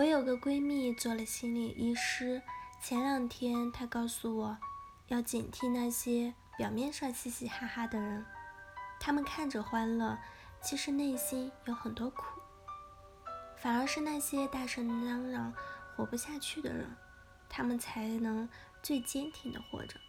[0.00, 2.40] 我有个闺蜜做了心理医师，
[2.80, 4.56] 前两天她告诉我，
[5.08, 8.24] 要警惕那些表面上嘻嘻哈哈的人，
[8.98, 10.18] 他们看着欢乐，
[10.62, 12.24] 其实内心有很多苦。
[13.58, 15.52] 反而是那些大声嚷嚷、
[15.94, 16.96] 活不下去的人，
[17.50, 18.48] 他们才能
[18.82, 20.00] 最坚挺的活着。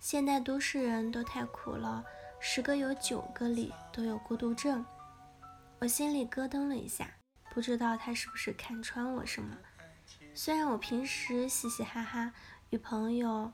[0.00, 2.04] 现代都市人都太苦了，
[2.40, 4.84] 十个有九个里都有孤独症。
[5.78, 7.08] 我心里咯噔了一下，
[7.54, 9.56] 不知道他是不是看穿我什么。
[10.34, 12.32] 虽然我平时嘻嘻哈哈，
[12.70, 13.52] 与朋友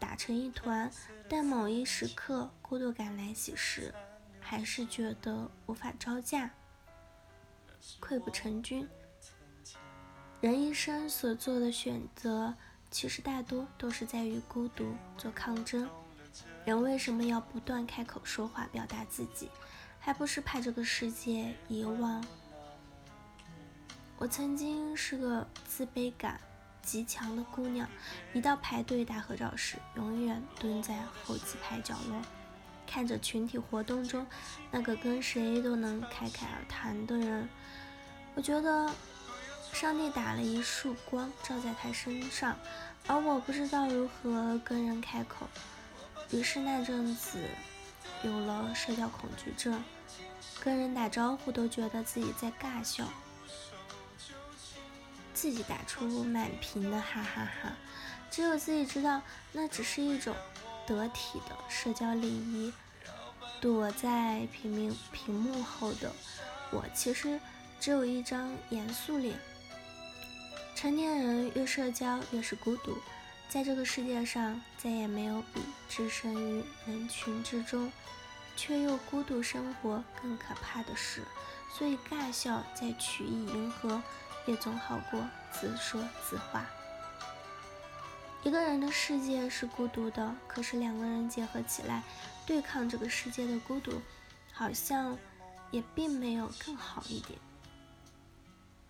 [0.00, 0.90] 打成一团，
[1.28, 3.94] 但某一时刻孤独感来袭时，
[4.40, 6.50] 还是觉得无法招架。
[8.00, 8.88] 溃不成军。
[10.40, 12.52] 人一生所做的选择，
[12.90, 15.88] 其实大多都是在与孤独做抗争。
[16.64, 19.48] 人为什么要不断开口说话，表达自己，
[20.00, 22.24] 还不是怕这个世界遗忘？
[24.24, 26.40] 我曾经是个自卑感
[26.80, 27.86] 极强的姑娘，
[28.32, 32.18] 一到排队打合照时，永远蹲在后几排角落，
[32.86, 34.26] 看着群体活动中
[34.70, 37.46] 那个跟谁都能侃侃而谈的人。
[38.34, 38.90] 我觉得
[39.74, 42.56] 上帝打了一束光照在他身上，
[43.06, 45.46] 而我不知道如何跟人开口，
[46.30, 47.40] 于是那阵子
[48.22, 49.84] 有了社交恐惧症，
[50.60, 53.04] 跟人打招呼都觉得自己在尬笑，
[55.44, 57.76] 自己打出满屏的哈哈哈，
[58.30, 59.20] 只有自己知道
[59.52, 60.34] 那只是一种
[60.86, 62.72] 得体的社交礼仪。
[63.60, 66.10] 躲在屏幕屏幕后的
[66.70, 67.38] 我，其实。
[67.78, 69.38] 只有一张严肃脸。
[70.74, 72.96] 成年人越社交越是孤独，
[73.50, 75.60] 在这个世界上再也没有比
[75.90, 77.92] 置身于人群之中
[78.56, 81.22] 却又孤独生活更可怕的事。
[81.76, 84.02] 所以尬笑再曲意迎合，
[84.46, 86.66] 也总好过自说自话。
[88.42, 92.02] 一个人的世界是孤独的，可是两个人结合起来
[92.46, 94.02] 对抗这个世界的孤独，
[94.52, 95.16] 好像
[95.70, 97.38] 也并没有更好一点。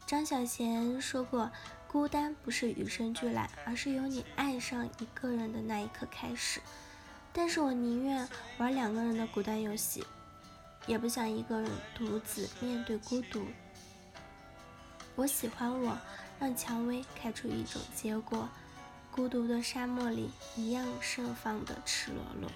[0.06, 1.50] 张小娴说过
[1.86, 6.60] ：“孤单不是与生俱来，而是由你爱上一个人的那一刻开始。”
[7.32, 8.28] 但是我宁愿
[8.58, 10.04] 玩两个人的孤单游戏，
[10.86, 13.46] 也不想一个人独自面对孤独。
[15.16, 15.96] 我喜欢我，
[16.40, 18.48] 让蔷薇开出一种结果，
[19.12, 22.50] 孤独的沙漠里一样盛放的赤裸裸，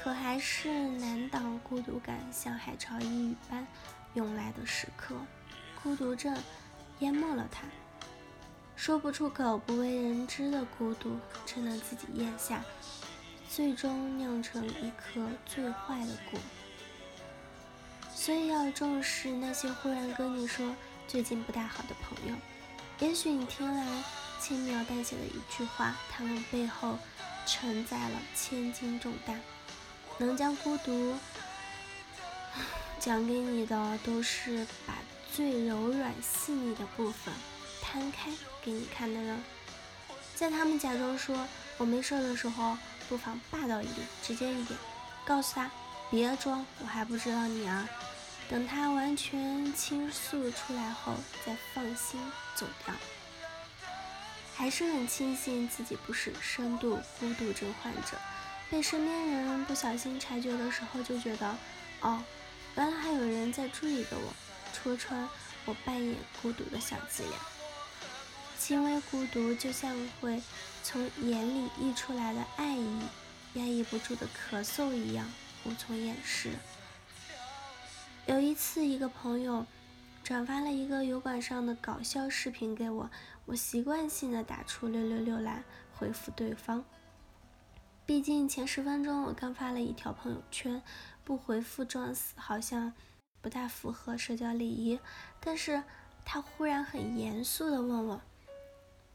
[0.00, 3.66] 可还是难挡孤独感像海潮一雨般
[4.14, 5.16] 涌来的时刻。
[5.82, 6.36] 孤独症
[7.00, 7.62] 淹没了他，
[8.76, 12.62] 说不出口、不为人知的孤独，只能自己咽下，
[13.48, 16.38] 最终酿成一颗最坏的果。
[18.14, 20.76] 所以要重视那些忽然跟你说
[21.10, 22.36] 最近不大好的朋友，
[23.00, 23.84] 也许你听来
[24.38, 26.96] 轻描淡写的一句话，他们背后
[27.44, 29.40] 承载了千斤重担，
[30.18, 31.16] 能将孤独
[33.00, 34.94] 讲给你的，都是把。
[35.32, 37.32] 最柔软细腻的部分
[37.80, 38.32] 摊开
[38.64, 39.40] 给你看的人，
[40.34, 41.46] 在他们假装说
[41.78, 42.76] 我没事的时候，
[43.08, 44.78] 不妨霸道一点，直接一点，
[45.24, 45.70] 告诉他
[46.10, 47.88] 别装，我还不知道你啊。
[48.50, 51.14] 等他完全倾诉出来后，
[51.46, 52.20] 再放心
[52.56, 52.92] 走掉。
[54.56, 58.18] 还是很庆幸自己不是深度孤独症患者，
[58.68, 61.56] 被身边人不小心察觉的时候，就觉得
[62.00, 62.20] 哦，
[62.74, 64.34] 原来还有人在注意着我。
[64.72, 65.28] 戳穿
[65.64, 67.38] 我扮演孤独的小伎俩，
[68.58, 70.40] 轻微孤独就像会
[70.82, 73.00] 从眼里溢出来的爱意，
[73.54, 75.30] 压抑不住的咳嗽一样，
[75.64, 76.50] 无从掩饰。
[78.30, 79.66] 有一次，一个朋友
[80.22, 83.10] 转发了一个油管上的搞笑视频给我，
[83.44, 86.84] 我习惯性的打出六六六来回复对方，
[88.06, 90.80] 毕竟前十分钟我刚发了一条朋友圈，
[91.24, 92.92] 不回复装死，好像。
[93.42, 95.00] 不大符合社交礼仪，
[95.40, 95.82] 但是
[96.26, 98.20] 他忽然很严肃地问我：“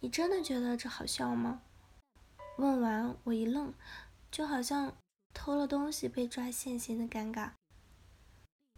[0.01, 1.61] 你真的觉得这好笑吗？”
[2.57, 3.71] 问完我一愣，
[4.31, 4.97] 就好像
[5.31, 7.51] 偷了东西被抓现行的尴尬。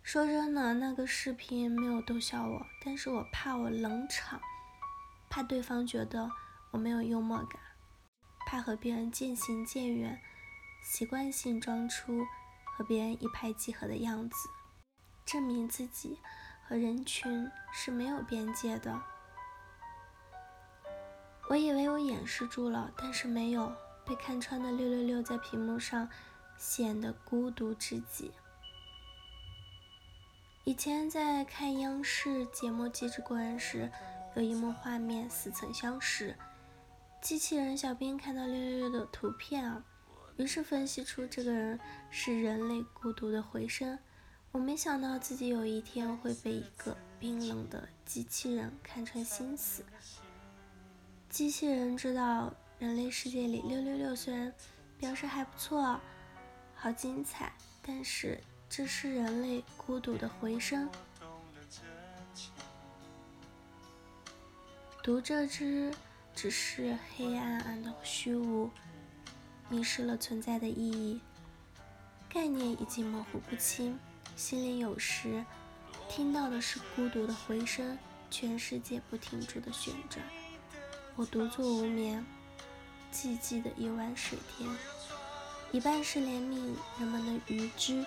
[0.08, 4.40] 说真的，那个视频没有逗笑我，但是我怕我冷场，
[5.30, 6.32] 怕对方觉得
[6.72, 7.60] 我没有幽默感，
[8.48, 10.18] 怕和别人渐行渐远，
[10.82, 12.26] 习惯性装出
[12.64, 14.38] 和别人一拍即合的样子。
[15.26, 16.18] 证明自己
[16.66, 18.98] 和人群是没有边界的。
[21.50, 23.76] 我以为我掩饰住了，但是没有
[24.06, 26.08] 被看穿的六六六在屏幕上
[26.58, 28.32] 显得孤独至极。
[30.68, 33.90] 以前在看央视节目《机智过人》时，
[34.36, 36.36] 有一幕画面似曾相识。
[37.22, 39.82] 机器人小兵看到六六六的图片啊，
[40.36, 41.80] 于是分析出这个人
[42.12, 43.98] 是人类孤独的回声。
[44.52, 49.86] 我没想到自己有一天会被一个冰冷的机器人看穿心思。
[51.30, 54.54] 机器人知道人类世界里六六六虽然
[54.98, 55.98] 表示还不错，
[56.76, 58.38] 好精彩，但是。
[58.70, 60.90] 这是人类孤独的回声。
[65.02, 65.94] 读这只
[66.36, 68.70] 只是黑暗暗的虚无，
[69.70, 71.22] 迷失了存在的意义，
[72.30, 73.98] 概念已经模糊不清。
[74.36, 75.44] 心里有时
[76.10, 77.98] 听到的是孤独的回声，
[78.30, 80.24] 全世界不停住的旋转，
[81.16, 82.24] 我独坐无眠，
[83.12, 84.70] 寂寂的一湾水天，
[85.72, 88.06] 一半是怜悯人们的愚知。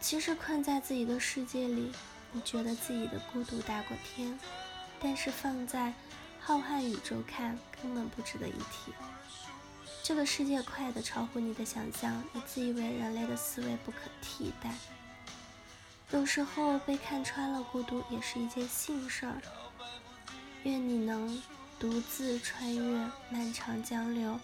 [0.00, 1.92] 其实困在自己的世界里，
[2.32, 4.38] 你觉得自己的孤独大过天，
[5.00, 5.92] 但是放在
[6.40, 8.92] 浩瀚宇宙看，根本不值得一提。
[10.02, 14.72] 这个世界快得超乎你的想象，你自以为人类的思维不可替代。
[16.10, 19.42] 有时候被看穿了孤独也是一件幸事儿。
[20.62, 21.42] 愿你能
[21.78, 24.40] 独自穿越漫长江流，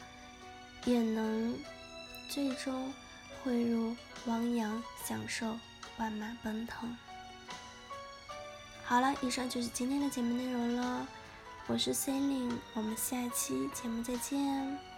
[0.85, 1.59] 也能
[2.29, 2.93] 最终
[3.45, 3.95] 汇入。
[4.27, 5.59] 汪洋享受，
[5.99, 6.97] 万马奔腾。
[8.87, 11.07] 好了，以上就是今天的节目内容了。
[11.67, 14.94] 我是 C e l i n e 我们下期节目再见。